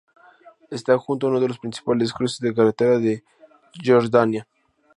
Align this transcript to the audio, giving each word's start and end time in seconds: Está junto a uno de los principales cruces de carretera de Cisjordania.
Está 0.71 0.97
junto 0.97 1.27
a 1.27 1.29
uno 1.29 1.39
de 1.39 1.47
los 1.47 1.59
principales 1.59 2.11
cruces 2.11 2.39
de 2.39 2.55
carretera 2.55 2.97
de 2.97 3.23
Cisjordania. 3.75 4.47